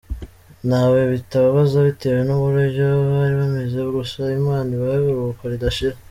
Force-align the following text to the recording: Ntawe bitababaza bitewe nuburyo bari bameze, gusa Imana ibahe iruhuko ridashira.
Ntawe 0.67 0.99
bitababaza 1.11 1.77
bitewe 1.87 2.19
nuburyo 2.23 2.85
bari 3.13 3.33
bameze, 3.41 3.77
gusa 3.95 4.19
Imana 4.39 4.69
ibahe 4.77 5.01
iruhuko 5.09 5.43
ridashira. 5.51 5.97